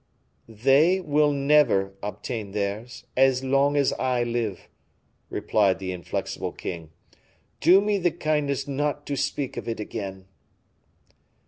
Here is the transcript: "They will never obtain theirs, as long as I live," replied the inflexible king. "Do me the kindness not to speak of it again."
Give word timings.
"They 0.49 0.99
will 0.99 1.31
never 1.31 1.93
obtain 2.01 2.53
theirs, 2.53 3.03
as 3.15 3.43
long 3.43 3.77
as 3.77 3.93
I 3.93 4.23
live," 4.23 4.67
replied 5.29 5.77
the 5.77 5.91
inflexible 5.91 6.53
king. 6.53 6.89
"Do 7.59 7.81
me 7.81 7.99
the 7.99 8.09
kindness 8.09 8.67
not 8.67 9.05
to 9.05 9.15
speak 9.15 9.57
of 9.57 9.67
it 9.67 9.79
again." 9.79 10.25